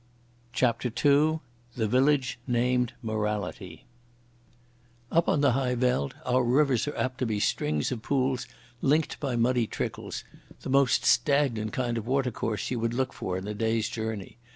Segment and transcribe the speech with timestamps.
[0.51, 1.41] CHAPTER II
[1.75, 3.85] "The Village Named Morality"
[5.11, 8.47] Up on the high veld our rivers are apt to be strings of pools
[8.81, 13.53] linked by muddy trickles—the most stagnant kind of watercourse you would look for in a
[13.53, 14.39] day's journey.